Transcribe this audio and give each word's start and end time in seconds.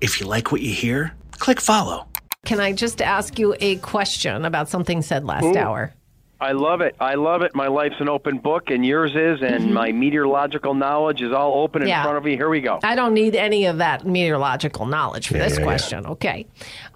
Hey, 0.00 0.06
if 0.06 0.20
you 0.20 0.26
like 0.26 0.52
what 0.52 0.60
you 0.60 0.72
hear, 0.72 1.14
click 1.32 1.60
follow. 1.60 2.06
Can 2.44 2.60
I 2.60 2.72
just 2.72 3.02
ask 3.02 3.38
you 3.38 3.56
a 3.60 3.76
question 3.76 4.44
about 4.44 4.68
something 4.68 5.02
said 5.02 5.24
last 5.24 5.56
hour? 5.56 5.92
I 6.38 6.52
love 6.52 6.82
it. 6.82 6.94
I 7.00 7.14
love 7.14 7.40
it. 7.40 7.54
My 7.54 7.66
life's 7.68 7.96
an 7.98 8.08
open 8.10 8.38
book, 8.38 8.68
and 8.70 8.84
yours 8.84 9.12
is, 9.16 9.40
and 9.42 9.72
my 9.72 9.90
meteorological 9.90 10.74
knowledge 10.74 11.22
is 11.22 11.32
all 11.32 11.62
open 11.62 11.80
in 11.82 11.86
Mm-hmm. 11.88 11.90
Yeah. 11.90 12.02
front 12.02 12.18
of 12.18 12.24
me. 12.24 12.36
Here 12.36 12.48
we 12.50 12.60
go. 12.60 12.78
I 12.82 12.94
don't 12.94 13.14
need 13.14 13.34
any 13.34 13.64
of 13.64 13.78
that 13.78 14.06
meteorological 14.06 14.84
knowledge 14.84 15.28
for 15.28 15.34
this 15.38 15.58
question. 15.58 16.04
Okay. 16.06 16.46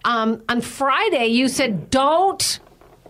Um, 0.05 0.42
on 0.51 0.61
Friday, 0.61 1.29
you 1.29 1.48
said 1.48 1.89
don't 1.89 2.61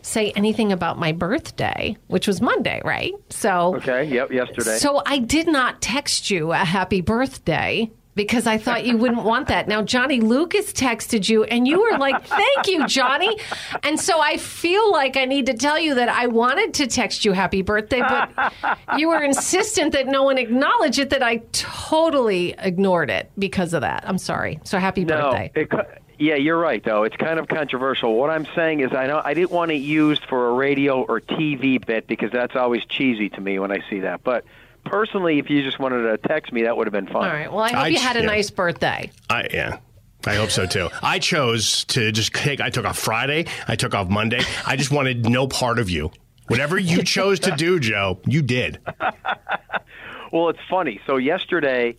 say 0.02 0.30
anything 0.30 0.70
about 0.72 0.98
my 0.98 1.10
birthday, 1.12 1.96
which 2.06 2.26
was 2.28 2.40
Monday, 2.40 2.80
right? 2.84 3.12
So, 3.28 3.74
Okay. 3.76 4.04
Yep. 4.04 4.30
Yesterday. 4.30 4.78
so 4.78 5.02
I 5.04 5.18
did 5.18 5.48
not 5.48 5.82
text 5.82 6.30
you 6.30 6.52
a 6.52 6.58
happy 6.58 7.00
birthday. 7.02 7.90
Because 8.20 8.46
I 8.46 8.58
thought 8.58 8.84
you 8.84 8.98
wouldn't 8.98 9.22
want 9.22 9.48
that. 9.48 9.66
Now, 9.66 9.80
Johnny 9.80 10.20
Lucas 10.20 10.74
texted 10.74 11.26
you, 11.26 11.44
and 11.44 11.66
you 11.66 11.80
were 11.80 11.96
like, 11.96 12.22
Thank 12.26 12.66
you, 12.66 12.86
Johnny. 12.86 13.38
And 13.82 13.98
so 13.98 14.20
I 14.20 14.36
feel 14.36 14.92
like 14.92 15.16
I 15.16 15.24
need 15.24 15.46
to 15.46 15.54
tell 15.54 15.78
you 15.78 15.94
that 15.94 16.10
I 16.10 16.26
wanted 16.26 16.74
to 16.74 16.86
text 16.86 17.24
you 17.24 17.32
happy 17.32 17.62
birthday, 17.62 18.00
but 18.00 18.52
you 18.98 19.08
were 19.08 19.22
insistent 19.22 19.92
that 19.94 20.06
no 20.06 20.22
one 20.22 20.36
acknowledge 20.36 20.98
it, 20.98 21.08
that 21.08 21.22
I 21.22 21.38
totally 21.52 22.54
ignored 22.58 23.08
it 23.08 23.30
because 23.38 23.72
of 23.72 23.80
that. 23.80 24.04
I'm 24.06 24.18
sorry. 24.18 24.60
So 24.64 24.78
happy 24.78 25.06
no. 25.06 25.30
birthday. 25.32 25.50
It, 25.54 25.72
yeah, 26.18 26.34
you're 26.34 26.58
right. 26.58 26.84
Though 26.84 27.04
it's 27.04 27.16
kind 27.16 27.38
of 27.38 27.48
controversial. 27.48 28.16
What 28.16 28.28
I'm 28.28 28.46
saying 28.54 28.80
is, 28.80 28.92
I 28.92 29.06
know 29.06 29.22
I 29.24 29.32
didn't 29.32 29.50
want 29.50 29.70
it 29.70 29.76
used 29.76 30.26
for 30.26 30.50
a 30.50 30.52
radio 30.52 31.00
or 31.00 31.22
TV 31.22 31.84
bit 31.84 32.06
because 32.06 32.30
that's 32.30 32.54
always 32.54 32.84
cheesy 32.84 33.30
to 33.30 33.40
me 33.40 33.58
when 33.58 33.72
I 33.72 33.82
see 33.88 34.00
that. 34.00 34.22
But 34.22 34.44
personally, 34.84 35.38
if 35.38 35.50
you 35.50 35.62
just 35.62 35.78
wanted 35.78 36.02
to 36.02 36.28
text 36.28 36.52
me, 36.52 36.62
that 36.64 36.76
would 36.76 36.86
have 36.86 36.92
been 36.92 37.06
fine. 37.06 37.16
All 37.28 37.32
right. 37.36 37.50
Well, 37.52 37.62
I 37.64 37.68
hope 37.70 37.78
I- 37.78 37.88
you 37.88 37.98
had 37.98 38.16
a 38.16 38.20
yeah. 38.20 38.26
nice 38.26 38.50
birthday. 38.50 39.10
I 39.28 39.48
yeah. 39.52 39.78
I 40.26 40.34
hope 40.34 40.50
so 40.50 40.66
too. 40.66 40.90
I 41.02 41.18
chose 41.18 41.84
to 41.86 42.12
just 42.12 42.34
take. 42.34 42.60
I 42.60 42.68
took 42.68 42.84
off 42.84 42.98
Friday. 42.98 43.46
I 43.66 43.76
took 43.76 43.94
off 43.94 44.10
Monday. 44.10 44.40
I 44.66 44.76
just 44.76 44.90
wanted 44.90 45.24
no 45.26 45.46
part 45.46 45.78
of 45.78 45.88
you. 45.88 46.10
Whatever 46.48 46.78
you 46.78 47.02
chose 47.04 47.40
to 47.40 47.52
do, 47.52 47.78
Joe, 47.80 48.20
you 48.26 48.42
did. 48.42 48.78
Well, 50.32 50.48
it's 50.50 50.60
funny. 50.68 51.00
So 51.06 51.16
yesterday 51.16 51.96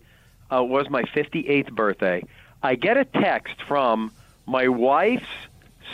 uh, 0.50 0.64
was 0.64 0.88
my 0.88 1.02
58th 1.02 1.70
birthday. 1.72 2.24
I 2.62 2.76
get 2.76 2.96
a 2.96 3.04
text 3.04 3.56
from 3.68 4.10
my 4.46 4.68
wife's 4.68 5.26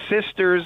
sister's 0.08 0.64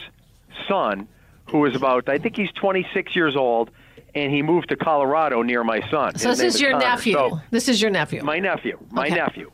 son, 0.69 1.09
who 1.47 1.65
is 1.65 1.75
about, 1.75 2.09
I 2.09 2.19
think 2.19 2.37
he's 2.37 2.53
26 2.53 3.17
years 3.17 3.37
old, 3.37 3.71
and 4.15 4.33
he 4.33 4.43
moved 4.43 4.69
to 4.69 4.77
Colorado 4.77 5.43
near 5.43 5.65
my 5.65 5.81
son. 5.91 6.17
So 6.17 6.31
His 6.31 6.39
this 6.39 6.55
is 6.57 6.61
your 6.61 6.73
Connor. 6.73 6.85
nephew. 6.85 7.13
So 7.15 7.41
this 7.51 7.69
is 7.69 7.81
your 7.81 7.91
nephew. 7.91 8.23
my 8.23 8.39
nephew. 8.39 8.79
My 8.91 9.07
Okay. 9.07 9.15
nephew. 9.17 9.51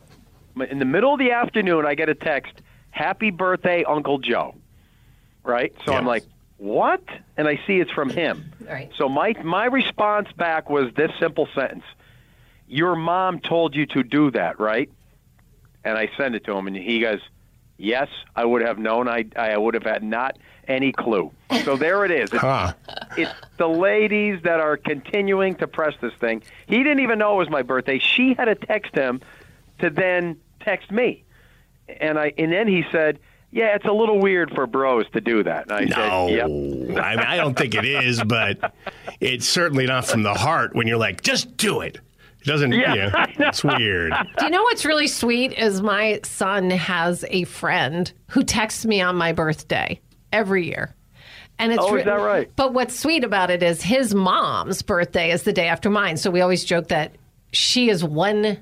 In 0.69 0.79
the 0.79 0.85
middle 0.85 1.13
of 1.13 1.19
the 1.19 1.31
afternoon, 1.31 1.85
I 1.85 1.95
get 1.95 2.09
a 2.09 2.15
text, 2.15 2.51
"Happy 2.91 3.31
birthday, 3.31 3.83
Uncle 3.85 4.17
Joe." 4.19 4.55
Right? 5.43 5.73
So 5.85 5.93
I'm 5.93 6.05
like, 6.05 6.23
"What?" 6.57 7.01
And 7.37 7.47
I 7.47 7.59
see 7.65 7.79
it's 7.79 7.91
from 7.91 8.09
him. 8.09 8.51
Right. 8.67 8.91
So 8.97 9.07
my 9.07 9.33
my 9.43 9.65
response 9.65 10.29
back 10.33 10.69
was 10.69 10.93
this 10.95 11.11
simple 11.19 11.47
sentence: 11.55 11.83
"Your 12.67 12.95
mom 12.95 13.39
told 13.39 13.75
you 13.75 13.85
to 13.87 14.03
do 14.03 14.31
that, 14.31 14.59
right?" 14.59 14.89
And 15.85 15.97
I 15.97 16.09
send 16.17 16.35
it 16.35 16.43
to 16.45 16.53
him, 16.57 16.67
and 16.67 16.75
he 16.75 16.99
goes, 16.99 17.21
"Yes, 17.79 18.07
I 18.35 18.45
would 18.45 18.61
have 18.61 18.77
known. 18.77 19.07
I 19.07 19.25
I 19.35 19.57
would 19.57 19.73
have 19.73 19.83
had 19.83 20.03
not 20.03 20.37
any 20.67 20.91
clue." 20.91 21.31
So 21.63 21.75
there 21.77 22.05
it 22.05 22.11
is. 22.11 22.31
It's, 22.31 22.41
Huh. 22.41 22.73
it's 23.17 23.31
the 23.57 23.67
ladies 23.67 24.41
that 24.43 24.59
are 24.59 24.77
continuing 24.77 25.55
to 25.55 25.67
press 25.67 25.95
this 26.01 26.13
thing. 26.15 26.43
He 26.67 26.77
didn't 26.77 26.99
even 26.99 27.17
know 27.17 27.33
it 27.35 27.37
was 27.37 27.49
my 27.49 27.63
birthday. 27.63 27.97
She 27.97 28.35
had 28.35 28.45
to 28.45 28.55
text 28.55 28.93
him 28.93 29.21
to 29.79 29.89
then 29.89 30.37
text 30.59 30.91
me, 30.91 31.23
and 31.99 32.19
I 32.19 32.33
and 32.37 32.51
then 32.51 32.67
he 32.67 32.83
said. 32.91 33.19
Yeah, 33.51 33.73
it's 33.73 33.85
a 33.85 33.91
little 33.91 34.19
weird 34.19 34.51
for 34.53 34.67
bros 34.67 35.09
to 35.13 35.21
do 35.21 35.41
that. 35.41 35.63
And 35.63 35.71
I 35.71 35.79
No, 35.85 36.27
said, 36.27 36.35
"Yep." 36.35 36.45
I, 36.45 37.15
mean, 37.15 37.25
I 37.25 37.35
don't 37.35 37.57
think 37.57 37.73
it 37.73 37.83
is, 37.83 38.23
but 38.23 38.75
it's 39.19 39.47
certainly 39.47 39.87
not 39.87 40.05
from 40.05 40.21
the 40.21 40.35
heart. 40.35 40.75
When 40.75 40.85
you're 40.85 40.99
like, 40.99 41.23
just 41.23 41.57
do 41.57 41.81
it. 41.81 41.97
It 42.41 42.45
doesn't. 42.45 42.71
Yeah, 42.71 42.93
Yeah, 42.95 43.25
know. 43.37 43.47
it's 43.47 43.63
weird. 43.63 44.13
Do 44.37 44.45
you 44.45 44.51
know 44.51 44.63
what's 44.63 44.85
really 44.85 45.07
sweet 45.07 45.53
is 45.53 45.81
my 45.81 46.19
son 46.23 46.69
has 46.69 47.25
a 47.29 47.43
friend 47.45 48.11
who 48.27 48.43
texts 48.43 48.85
me 48.85 49.01
on 49.01 49.15
my 49.15 49.31
birthday 49.33 49.99
every 50.31 50.65
year. 50.65 50.95
And 51.57 51.73
it's 51.73 51.83
Oh, 51.83 51.95
is 51.97 52.05
that 52.05 52.13
right? 52.13 52.49
But 52.55 52.73
what's 52.73 52.97
sweet 52.97 53.23
about 53.25 53.51
it 53.51 53.61
is 53.61 53.81
his 53.81 54.15
mom's 54.15 54.81
birthday 54.81 55.31
is 55.31 55.43
the 55.43 55.51
day 55.51 55.67
after 55.67 55.89
mine. 55.89 56.15
So 56.15 56.31
we 56.31 56.39
always 56.39 56.63
joke 56.63 56.87
that 56.87 57.15
she 57.51 57.89
is 57.89 58.03
one 58.03 58.57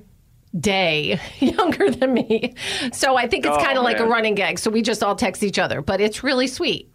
day 0.59 1.19
younger 1.39 1.91
than 1.91 2.15
me. 2.15 2.55
So 2.93 3.15
I 3.15 3.27
think 3.27 3.45
it's 3.45 3.55
Oh, 3.55 3.63
kind 3.63 3.77
of 3.77 3.83
like 3.83 3.99
a 3.99 4.07
running 4.07 4.33
gag. 4.33 4.57
So 4.57 4.71
we 4.71 4.81
just 4.81 5.03
all 5.03 5.15
text 5.15 5.43
each 5.43 5.59
other, 5.59 5.83
but 5.83 6.01
it's 6.01 6.23
really 6.23 6.47
sweet. 6.47 6.91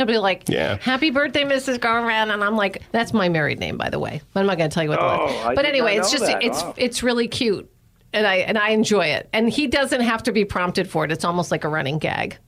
He'll 0.00 0.06
be 0.06 0.16
like, 0.16 0.48
Yeah. 0.48 0.78
"Happy 0.80 1.10
birthday, 1.10 1.44
Mrs. 1.44 1.78
Garman," 1.78 2.30
and 2.30 2.42
I'm 2.42 2.56
like, 2.56 2.80
"That's 2.90 3.12
my 3.12 3.28
married 3.28 3.58
name, 3.60 3.76
by 3.76 3.90
the 3.90 3.98
way." 3.98 4.22
But 4.32 4.40
I'm 4.40 4.46
not 4.46 4.56
going 4.56 4.70
to 4.70 4.72
tell 4.74 4.82
you 4.82 4.88
what. 4.88 4.98
Oh, 4.98 5.26
the 5.28 5.48
I 5.50 5.54
but 5.54 5.66
anyway, 5.66 5.96
it's 5.98 6.10
just 6.10 6.24
that. 6.24 6.42
it's 6.42 6.62
Wow. 6.62 6.72
it's 6.78 7.02
really 7.02 7.28
cute, 7.28 7.70
and 8.14 8.26
I 8.26 8.36
and 8.36 8.56
I 8.56 8.70
enjoy 8.70 9.04
it. 9.08 9.28
And 9.34 9.50
he 9.50 9.66
doesn't 9.66 10.00
have 10.00 10.22
to 10.22 10.32
be 10.32 10.46
prompted 10.46 10.88
for 10.88 11.04
it. 11.04 11.12
It's 11.12 11.22
almost 11.26 11.50
like 11.50 11.64
a 11.64 11.68
running 11.68 11.98
gag. 11.98 12.38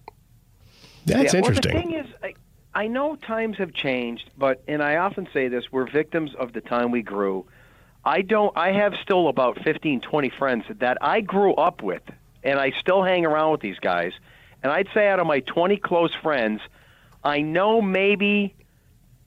That's 1.05 1.35
Yeah, 1.35 1.41
interesting. 1.41 1.75
Well, 1.75 1.83
the 1.83 1.89
thing 1.91 1.99
is, 1.99 2.07
I, 2.23 2.35
I 2.75 2.87
know 2.87 3.17
times 3.17 3.59
have 3.59 3.75
changed, 3.75 4.31
but 4.39 4.63
and 4.67 4.83
I 4.83 4.97
often 4.97 5.29
say 5.35 5.49
this: 5.49 5.65
we're 5.71 5.87
victims 5.91 6.31
of 6.39 6.55
the 6.55 6.63
time 6.63 6.91
we 6.91 7.03
grew. 7.03 7.45
I 8.03 8.23
don't. 8.23 8.57
I 8.57 8.73
have 8.73 8.95
still 9.03 9.29
about 9.29 9.59
fifteen, 9.63 10.01
twenty 10.01 10.31
friends 10.31 10.65
that 10.79 10.97
I 11.03 11.21
grew 11.21 11.53
up 11.57 11.83
with, 11.83 12.03
and 12.43 12.59
I 12.59 12.71
still 12.81 13.03
hang 13.03 13.27
around 13.27 13.53
with 13.53 13.61
these 13.61 13.79
guys. 13.79 14.13
And 14.63 14.73
I'd 14.73 14.89
say 14.95 15.09
out 15.09 15.19
of 15.19 15.27
my 15.27 15.41
20 15.41 15.77
close 15.79 16.15
friends, 16.23 16.61
I 17.25 17.41
know 17.43 17.81
maybe 17.81 18.55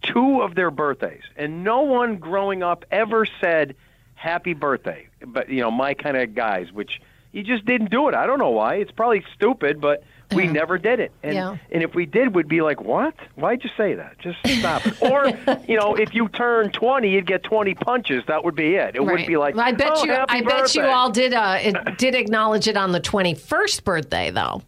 two 0.01 0.41
of 0.41 0.55
their 0.55 0.71
birthdays, 0.71 1.23
and 1.35 1.63
no 1.63 1.81
one 1.81 2.17
growing 2.17 2.61
up 2.63 2.85
ever 2.91 3.25
said 3.41 3.75
"Happy 4.15 4.53
Birthday." 4.53 5.07
But 5.25 5.49
you 5.49 5.61
know, 5.61 5.71
my 5.71 5.93
kind 5.93 6.17
of 6.17 6.35
guys, 6.35 6.71
which 6.71 7.01
you 7.31 7.43
just 7.43 7.65
didn't 7.65 7.91
do 7.91 8.07
it. 8.09 8.15
I 8.15 8.25
don't 8.27 8.39
know 8.39 8.51
why. 8.51 8.75
It's 8.75 8.91
probably 8.91 9.23
stupid, 9.35 9.81
but 9.81 10.03
we 10.33 10.47
never 10.47 10.77
did 10.77 10.99
it. 10.99 11.11
And 11.21 11.33
Yeah. 11.33 11.57
and 11.71 11.83
if 11.83 11.93
we 11.93 12.05
did, 12.05 12.33
we'd 12.35 12.47
be 12.47 12.61
like, 12.61 12.81
"What? 12.81 13.13
Why'd 13.35 13.63
you 13.63 13.69
say 13.77 13.95
that? 13.95 14.17
Just 14.19 14.37
stop 14.59 14.85
it." 14.85 15.01
Or 15.01 15.27
you 15.67 15.77
know, 15.77 15.95
if 15.95 16.13
you 16.13 16.27
turn 16.29 16.69
20, 16.71 17.09
you'd 17.09 17.25
get 17.27 17.43
20 17.43 17.73
punches. 17.75 18.23
That 18.27 18.43
would 18.43 18.55
be 18.55 18.75
it. 18.75 18.95
It 18.95 19.03
wouldn't 19.03 19.27
be 19.27 19.37
like, 19.37 19.57
I 19.57 19.71
bet 19.71 19.91
"Oh, 19.95 20.05
you. 20.05 20.17
I 20.29 20.41
bet 20.41 20.75
you 20.75 20.83
all 20.83 21.09
did. 21.11 21.33
Uh, 21.33 21.57
it 21.61 21.97
did 21.97 22.15
acknowledge 22.15 22.67
it 22.67 22.77
on 22.77 22.91
the 22.91 23.01
21st 23.01 23.83
birthday, 23.83 24.29
though. 24.31 24.61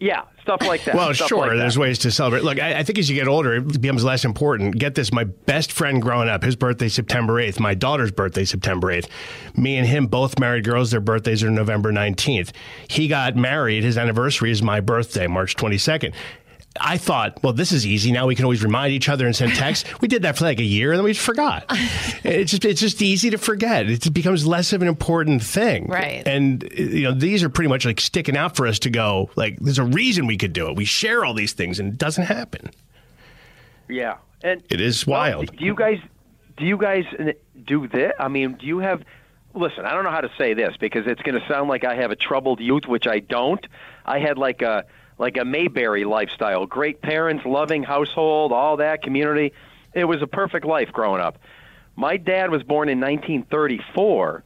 Yeah, 0.00 0.22
stuff 0.44 0.62
like 0.66 0.84
that. 0.84 0.94
Well, 0.94 1.12
sure. 1.12 1.38
like 1.38 1.50
that. 1.50 1.56
there's 1.56 1.78
ways 1.78 1.98
to 2.00 2.10
celebrate. 2.10 2.44
Look, 2.44 2.60
I, 2.60 2.80
I 2.80 2.82
think 2.82 2.98
as 2.98 3.08
you 3.08 3.16
get 3.16 3.26
older, 3.26 3.54
it 3.54 3.80
becomes 3.80 4.04
less 4.04 4.24
important. 4.24 4.78
Get 4.78 4.94
this: 4.94 5.12
my 5.12 5.24
best 5.24 5.72
friend 5.72 6.00
growing 6.00 6.28
up, 6.28 6.42
his 6.42 6.54
birthday 6.54 6.88
September 6.88 7.34
8th. 7.34 7.58
My 7.58 7.74
daughter's 7.74 8.12
birthday 8.12 8.44
September 8.44 8.88
8th. 8.88 9.08
Me 9.56 9.76
and 9.76 9.86
him, 9.86 10.06
both 10.06 10.38
married 10.38 10.64
girls. 10.64 10.90
Their 10.90 11.00
birthdays 11.00 11.42
are 11.42 11.50
November 11.50 11.92
19th. 11.92 12.52
He 12.88 13.08
got 13.08 13.36
married. 13.36 13.84
His 13.84 13.96
anniversary 13.96 14.50
is 14.50 14.62
my 14.62 14.80
birthday, 14.80 15.26
March 15.26 15.56
22nd. 15.56 16.12
I 16.80 16.98
thought, 16.98 17.42
well, 17.42 17.52
this 17.52 17.70
is 17.70 17.86
easy. 17.86 18.10
Now 18.10 18.26
we 18.26 18.34
can 18.34 18.44
always 18.44 18.64
remind 18.64 18.92
each 18.92 19.08
other 19.08 19.26
and 19.26 19.34
send 19.36 19.54
texts. 19.54 19.88
we 20.00 20.08
did 20.08 20.22
that 20.22 20.36
for 20.36 20.44
like 20.44 20.58
a 20.58 20.64
year 20.64 20.90
and 20.90 20.98
then 20.98 21.04
we 21.04 21.14
forgot. 21.14 21.64
it's 22.24 22.50
just 22.50 22.64
it's 22.64 22.80
just 22.80 23.00
easy 23.00 23.30
to 23.30 23.38
forget. 23.38 23.88
It 23.88 24.12
becomes 24.12 24.46
less 24.46 24.72
of 24.72 24.82
an 24.82 24.88
important 24.88 25.42
thing. 25.42 25.86
Right. 25.86 26.26
And 26.26 26.68
you 26.76 27.02
know, 27.04 27.12
these 27.12 27.44
are 27.44 27.48
pretty 27.48 27.68
much 27.68 27.84
like 27.86 28.00
sticking 28.00 28.36
out 28.36 28.56
for 28.56 28.66
us 28.66 28.78
to 28.80 28.90
go, 28.90 29.30
like 29.36 29.58
there's 29.60 29.78
a 29.78 29.84
reason 29.84 30.26
we 30.26 30.36
could 30.36 30.52
do 30.52 30.68
it. 30.68 30.76
We 30.76 30.84
share 30.84 31.24
all 31.24 31.34
these 31.34 31.52
things 31.52 31.78
and 31.78 31.92
it 31.92 31.98
doesn't 31.98 32.24
happen. 32.24 32.70
Yeah. 33.88 34.16
And 34.42 34.62
It 34.68 34.80
is 34.80 35.06
well, 35.06 35.20
wild. 35.20 35.56
do 35.56 35.64
you 35.64 35.74
guys 35.74 35.98
do 36.56 36.64
you 36.64 36.76
guys 36.76 37.04
do 37.64 37.86
this? 37.88 38.12
I 38.18 38.28
mean, 38.28 38.54
do 38.54 38.66
you 38.66 38.78
have 38.78 39.04
listen, 39.54 39.84
I 39.86 39.92
don't 39.94 40.04
know 40.04 40.10
how 40.10 40.20
to 40.20 40.30
say 40.36 40.54
this 40.54 40.76
because 40.78 41.06
it's 41.06 41.22
going 41.22 41.40
to 41.40 41.46
sound 41.48 41.68
like 41.68 41.84
I 41.84 41.94
have 41.94 42.10
a 42.10 42.16
troubled 42.16 42.60
youth, 42.60 42.86
which 42.86 43.06
I 43.06 43.20
don't. 43.20 43.64
I 44.04 44.18
had 44.18 44.36
like 44.38 44.62
a 44.62 44.84
like 45.18 45.36
a 45.36 45.44
Mayberry 45.44 46.04
lifestyle, 46.04 46.66
great 46.66 47.00
parents, 47.00 47.44
loving 47.44 47.82
household, 47.82 48.52
all 48.52 48.78
that 48.78 49.02
community. 49.02 49.52
It 49.92 50.04
was 50.04 50.22
a 50.22 50.26
perfect 50.26 50.66
life 50.66 50.92
growing 50.92 51.20
up. 51.20 51.38
My 51.96 52.16
dad 52.16 52.50
was 52.50 52.62
born 52.62 52.88
in 52.88 53.00
1934, 53.00 54.42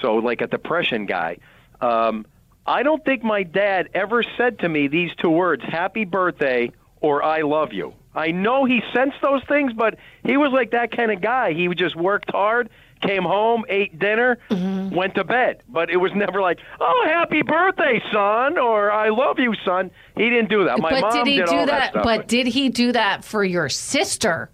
so 0.00 0.16
like 0.16 0.40
a 0.40 0.46
depression 0.46 1.06
guy. 1.06 1.38
Um, 1.80 2.26
I 2.66 2.82
don't 2.82 3.04
think 3.04 3.22
my 3.22 3.44
dad 3.44 3.88
ever 3.94 4.22
said 4.36 4.60
to 4.60 4.68
me 4.68 4.88
these 4.88 5.14
two 5.16 5.30
words, 5.30 5.62
"Happy 5.64 6.04
birthday" 6.04 6.72
or 7.00 7.22
"I 7.22 7.42
love 7.42 7.72
you." 7.72 7.94
I 8.14 8.32
know 8.32 8.64
he 8.64 8.82
sensed 8.92 9.18
those 9.22 9.42
things, 9.44 9.72
but 9.72 9.96
he 10.24 10.36
was 10.36 10.52
like 10.52 10.72
that 10.72 10.90
kind 10.90 11.12
of 11.12 11.20
guy. 11.20 11.52
He 11.52 11.68
just 11.68 11.94
worked 11.94 12.30
hard, 12.30 12.68
came 13.02 13.22
home, 13.22 13.64
ate 13.68 13.98
dinner, 13.98 14.38
mm-hmm. 14.50 14.94
went 14.94 15.14
to 15.14 15.24
bed. 15.24 15.62
But 15.68 15.90
it 15.90 15.96
was 15.96 16.12
never 16.14 16.40
like, 16.40 16.58
"Oh, 16.80 17.04
happy 17.06 17.42
birthday, 17.42 18.02
son," 18.12 18.58
or 18.58 18.90
"I 18.90 19.08
love 19.08 19.38
you, 19.38 19.54
son." 19.64 19.90
He 20.16 20.28
didn't 20.30 20.50
do 20.50 20.64
that. 20.64 20.80
My 20.80 20.90
but 20.90 21.00
mom 21.00 21.12
did 21.12 21.26
he 21.26 21.36
did 21.38 21.46
do 21.46 21.56
all 21.56 21.66
that? 21.66 21.90
stuff. 21.90 22.04
but 22.04 22.28
did 22.28 22.46
he 22.46 22.68
do 22.68 22.92
that 22.92 23.24
for 23.24 23.44
your 23.44 23.68
sister? 23.68 24.50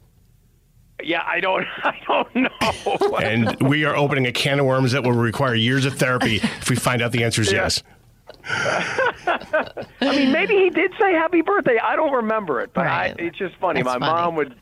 yeah, 1.02 1.22
I 1.26 1.40
don't, 1.40 1.66
I 1.82 2.00
don't 2.06 2.34
know. 2.34 3.16
and 3.22 3.68
we 3.68 3.84
are 3.84 3.96
opening 3.96 4.26
a 4.26 4.32
can 4.32 4.60
of 4.60 4.66
worms 4.66 4.92
that 4.92 5.04
will 5.04 5.12
require 5.12 5.54
years 5.54 5.84
of 5.84 5.98
therapy 5.98 6.36
if 6.36 6.70
we 6.70 6.76
find 6.76 7.02
out 7.02 7.12
the 7.12 7.24
answer 7.24 7.42
is 7.42 7.52
yes. 7.52 7.82
I 8.48 9.84
mean, 10.00 10.32
maybe 10.32 10.54
he 10.54 10.70
did 10.70 10.92
say 10.98 11.12
happy 11.12 11.42
birthday. 11.42 11.78
I 11.78 11.96
don't 11.96 12.12
remember 12.12 12.60
it, 12.60 12.72
but 12.72 12.86
Right. 12.86 13.14
I, 13.18 13.22
it's 13.22 13.36
just 13.36 13.56
funny. 13.56 13.82
That's 13.82 13.98
my 13.98 14.06
funny. 14.06 14.22
mom 14.22 14.36
would, 14.36 14.54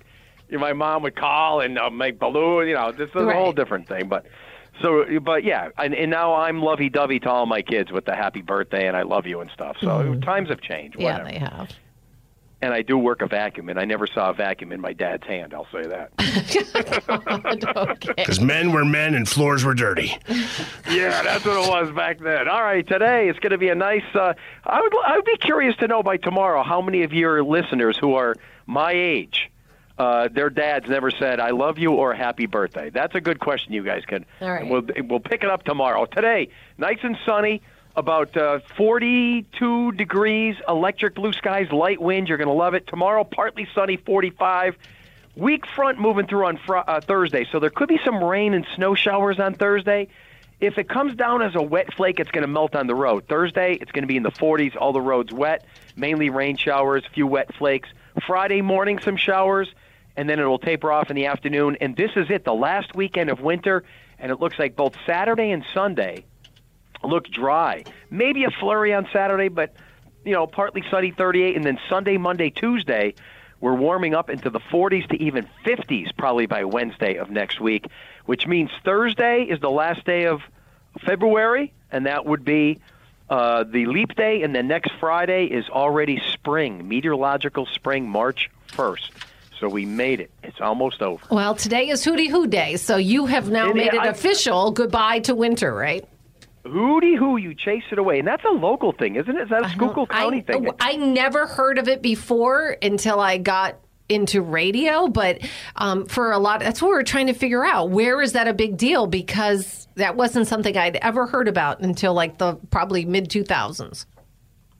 you 0.55 0.61
know, 0.61 0.67
my 0.67 0.73
mom 0.73 1.03
would 1.03 1.17
call 1.17 1.61
and 1.61 1.77
uh, 1.77 1.91
make 1.91 2.21
balloon. 2.21 2.69
You 2.69 2.75
know, 2.75 2.93
this 2.93 3.11
is 3.11 3.17
a 3.17 3.33
whole 3.33 3.53
different 3.53 3.89
thing. 3.89 4.09
But 4.09 4.25
so, 4.81 5.05
but 5.19 5.43
yeah, 5.43 5.71
and, 5.77 5.93
and 5.95 6.13
now 6.13 6.35
I'm 6.35 6.63
lovey-dovey 6.63 7.19
to 7.21 7.29
all 7.29 7.47
my 7.47 7.61
kids 7.61 7.91
with 7.91 8.05
the 8.05 8.15
happy 8.15 8.41
birthday 8.41 8.87
and 8.87 8.97
I 8.97 9.03
love 9.03 9.27
you 9.27 9.41
and 9.41 9.51
stuff. 9.51 9.79
So 9.81 10.15
times 10.21 10.51
have 10.51 10.61
changed. 10.61 10.97
Yeah, 11.01 11.25
they 11.25 11.39
have. 11.39 11.71
And 12.63 12.73
I 12.73 12.83
do 12.83 12.97
work 12.97 13.21
a 13.21 13.27
vacuum, 13.27 13.69
and 13.69 13.79
I 13.81 13.85
never 13.85 14.07
saw 14.07 14.31
a 14.31 14.33
vacuum 14.33 14.73
in 14.73 14.81
my 14.81 14.95
dad's 14.95 15.27
hand. 15.27 15.53
I'll 15.53 15.67
say 15.71 15.83
that. 15.87 16.13
okay. 17.77 18.15
Because 18.17 18.41
men 18.41 18.73
were 18.73 18.87
men 18.87 19.15
and 19.15 19.29
floors 19.29 19.65
were 19.65 19.75
dirty. 19.75 20.17
Yeah, 20.89 21.23
that's 21.23 21.45
what 21.45 21.57
it 21.57 21.69
was 21.69 21.91
back 21.93 22.21
then. 22.21 22.47
All 22.47 22.63
right, 22.63 22.87
today 22.87 23.29
it's 23.29 23.39
going 23.41 23.51
to 23.51 23.59
be 23.59 23.69
a 23.71 23.75
nice. 23.75 24.05
Uh, 24.15 24.35
I 24.65 24.81
would 24.81 24.95
I 25.05 25.17
would 25.17 25.25
be 25.25 25.37
curious 25.39 25.75
to 25.79 25.89
know 25.89 26.03
by 26.03 26.19
tomorrow 26.19 26.63
how 26.63 26.81
many 26.81 27.03
of 27.03 27.13
your 27.13 27.43
listeners 27.43 27.99
who 27.99 28.15
are 28.15 28.37
my 28.67 28.93
age, 28.93 29.51
uh, 29.99 30.29
their 30.29 30.51
dads 30.51 30.89
never 30.89 31.11
said 31.11 31.41
"I 31.41 31.51
love 31.51 31.79
you" 31.79 31.93
or 31.93 32.15
"Happy 32.15 32.47
birthday." 32.47 32.91
That's 32.91 33.15
a 33.15 33.21
good 33.21 33.39
question. 33.39 33.73
You 33.73 33.85
guys 33.85 34.05
can. 34.07 34.25
All 34.41 34.51
right. 34.51 34.69
We'll 34.69 34.83
we'll 35.09 35.21
pick 35.21 35.45
it 35.45 35.51
up 35.51 35.65
tomorrow. 35.65 36.07
Today, 36.07 36.49
nice 36.79 36.99
and 37.03 37.17
sunny. 37.25 37.63
About 37.97 38.37
uh, 38.37 38.59
42 38.77 39.93
degrees, 39.93 40.57
electric 40.67 41.15
blue 41.15 41.33
skies, 41.33 41.71
light 41.71 42.03
wind. 42.03 42.27
You're 42.29 42.39
going 42.39 42.49
to 42.49 42.53
love 42.53 42.75
it. 42.75 42.89
Tomorrow, 42.89 43.23
partly 43.23 43.69
sunny, 43.73 43.97
45. 43.99 44.77
Weak 45.37 45.65
front 45.77 46.01
moving 46.01 46.27
through 46.27 46.47
on 46.47 46.57
fr- 46.57 46.79
uh, 46.79 47.01
Thursday, 47.01 47.47
so 47.53 47.61
there 47.61 47.71
could 47.71 47.89
be 47.89 48.01
some 48.05 48.23
rain 48.23 48.53
and 48.53 48.67
snow 48.75 48.97
showers 48.97 49.39
on 49.39 49.55
Thursday. 49.55 50.09
If 50.61 50.77
it 50.77 50.89
comes 50.89 51.15
down 51.15 51.43
as 51.43 51.55
a 51.55 51.63
wet 51.63 51.95
flake, 51.95 52.19
it's 52.19 52.33
going 52.33 52.43
to 52.43 52.49
melt 52.49 52.75
on 52.75 52.89
the 52.89 52.95
road. 52.97 53.27
Thursday, 53.29 53.75
it's 53.75 53.93
going 53.93 54.03
to 54.03 54.09
be 54.09 54.17
in 54.17 54.23
the 54.25 54.33
40s, 54.33 54.77
all 54.77 54.93
the 54.93 55.01
roads 55.01 55.33
wet, 55.33 55.65
mainly 55.95 56.31
rain 56.31 56.57
showers, 56.57 57.05
a 57.07 57.11
few 57.11 57.27
wet 57.29 57.55
flakes. 57.55 57.89
Friday 58.27 58.61
morning, 58.61 58.99
some 58.99 59.17
showers, 59.17 59.69
and 60.17 60.29
then 60.29 60.39
it'll 60.39 60.59
taper 60.59 60.93
off 60.93 61.11
in 61.11 61.17
the 61.17 61.27
afternoon. 61.27 61.77
And 61.81 61.97
this 61.97 62.11
is 62.17 62.31
it, 62.31 62.45
the 62.45 62.55
last 62.55 62.95
weekend 62.95 63.31
of 63.31 63.41
winter, 63.41 63.85
and 64.19 64.31
it 64.31 64.41
looks 64.41 64.59
like 64.59 64.77
both 64.77 64.95
Saturday 65.07 65.51
and 65.51 65.65
Sunday 65.75 66.25
look 67.03 67.29
dry. 67.29 67.85
Maybe 68.11 68.45
a 68.45 68.51
flurry 68.51 68.95
on 68.95 69.09
Saturday, 69.13 69.49
but 69.49 69.75
you 70.25 70.33
know, 70.33 70.47
partly 70.47 70.83
sunny 70.91 71.11
38, 71.11 71.57
and 71.57 71.65
then 71.65 71.79
Sunday, 71.89 72.17
Monday, 72.17 72.51
Tuesday, 72.51 73.15
we're 73.61 73.75
warming 73.75 74.15
up 74.15 74.31
into 74.31 74.51
the 74.51 74.61
40s 74.61 75.07
to 75.09 75.23
even 75.23 75.49
50s 75.65 76.17
probably 76.17 76.47
by 76.47 76.65
Wednesday 76.65 77.17
of 77.17 77.31
next 77.31 77.61
week, 77.61 77.87
which 78.27 78.47
means 78.47 78.71
Thursday 78.85 79.43
is 79.43 79.61
the 79.61 79.71
last 79.71 80.05
day 80.05 80.25
of 80.27 80.41
February, 81.05 81.73
and 81.91 82.07
that 82.07 82.25
would 82.25 82.45
be 82.45 82.79
uh, 83.29 83.65
the 83.65 83.87
leap 83.87 84.15
day, 84.17 84.43
and 84.43 84.55
then 84.55 84.69
next 84.69 84.93
Friday 85.01 85.47
is 85.47 85.69
already 85.69 86.21
spring, 86.33 86.87
meteorological 86.89 87.67
spring, 87.67 88.09
March 88.09 88.51
1st. 88.69 89.11
So 89.61 89.69
we 89.69 89.85
made 89.85 90.21
it. 90.21 90.31
It's 90.43 90.61
almost 90.61 91.01
over. 91.01 91.23
Well, 91.31 91.55
today 91.55 91.89
is 91.89 92.05
Hootie 92.05 92.29
Hoo 92.31 92.47
Day, 92.47 92.77
so 92.77 92.97
you 92.97 93.27
have 93.27 93.51
now 93.51 93.71
It- 93.71 93.77
made 93.77 93.95
it 93.95 94.01
I- 94.01 94.09
official. 94.09 94.71
Goodbye 94.73 95.21
to 95.21 95.35
winter, 95.35 95.73
right? 95.75 96.05
Hootie 96.65 97.17
hoo, 97.19 97.37
you 97.37 97.55
chase 97.55 97.83
it 97.93 97.99
away. 97.99 98.19
And 98.19 98.27
that's 98.27 98.45
a 98.45 98.49
local 98.53 98.93
thing, 98.93 99.17
isn't 99.17 99.37
it? 99.37 99.43
Is 99.43 99.49
that 99.51 99.67
a 99.67 99.69
Schuylkill 99.71 100.07
County 100.07 100.39
I, 100.49 100.53
thing? 100.53 100.71
I 100.81 100.97
never 100.97 101.47
heard 101.47 101.79
of 101.79 101.89
it 101.89 102.01
before 102.03 102.77
until 102.83 103.21
I 103.21 103.37
got 103.39 103.77
into 104.09 104.41
radio, 104.43 105.09
but 105.09 105.39
um, 105.77 106.07
for 106.07 106.33
a 106.33 106.39
lot, 106.39 106.61
that's 106.61 106.81
what 106.83 106.89
we're 106.89 107.03
trying 107.03 107.27
to 107.27 107.33
figure 107.35 107.65
out. 107.65 107.91
Where 107.91 108.21
is 108.23 108.33
that 108.33 108.49
a 108.49 108.55
big 108.55 108.77
deal? 108.77 109.07
Because 109.07 109.89
that 109.97 110.17
wasn't 110.17 110.47
something 110.47 110.77
I'd 110.77 110.97
ever 110.97 111.27
heard 111.27 111.49
about 111.49 111.81
until 111.81 112.13
like 112.15 112.39
the 112.39 112.55
probably 112.71 113.05
mid 113.05 113.29
2000s. 113.29 114.07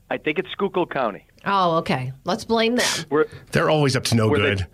I 0.09 0.17
think 0.17 0.39
it's 0.39 0.49
Schuylkill 0.51 0.85
County. 0.85 1.25
Oh, 1.45 1.77
okay. 1.77 2.13
Let's 2.25 2.45
blame 2.45 2.75
them. 2.75 2.87
Where, 3.09 3.25
They're 3.51 3.69
always 3.69 3.95
up 3.95 4.03
to 4.05 4.15
no 4.15 4.27
Were 4.27 4.37
they- 4.39 4.55
good. 4.55 4.67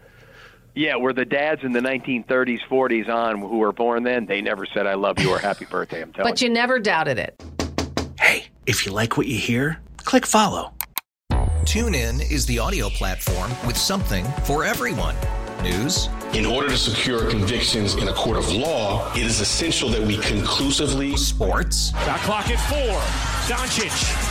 yeah, 0.75 0.95
where 0.95 1.13
the 1.13 1.25
dads 1.25 1.63
in 1.63 1.72
the 1.72 1.80
1930s, 1.80 2.60
40s 2.69 3.07
on 3.10 3.39
who 3.39 3.57
were 3.57 3.72
born 3.72 4.04
then, 4.04 4.25
they 4.25 4.42
never 4.42 4.66
said 4.66 4.88
"I 4.88 4.94
love 4.95 5.19
you" 5.19 5.30
or 5.31 5.39
"Happy 5.39 5.66
birthday." 5.66 6.01
I'm 6.01 6.12
telling 6.13 6.28
you. 6.28 6.31
But 6.33 6.42
you 6.42 6.50
never 6.50 6.80
doubted 6.80 7.18
it. 7.18 7.42
Hey, 8.19 8.45
if 8.66 8.86
you 8.86 8.92
like 8.92 9.18
what 9.18 9.28
you 9.28 9.38
hear, 9.38 9.80
click 9.98 10.25
follow. 10.25 10.74
TuneIn 11.63 12.30
is 12.31 12.45
the 12.45 12.60
audio 12.60 12.89
platform 12.89 13.51
with 13.66 13.77
something 13.77 14.25
for 14.45 14.63
everyone. 14.63 15.16
News, 15.62 16.10
In 16.34 16.45
order 16.45 16.69
to 16.69 16.77
secure 16.77 17.30
convictions 17.30 17.94
in 17.95 18.07
a 18.07 18.13
court 18.13 18.36
of 18.36 18.51
law, 18.51 19.13
it 19.13 19.22
is 19.24 19.39
essential 19.42 19.89
that 19.89 20.01
we 20.01 20.18
conclusively 20.18 21.16
sports, 21.16 21.92
Shot 22.04 22.19
clock 22.22 22.50
at 22.50 22.60
four. 22.68 23.00
Doncic. 23.56 24.31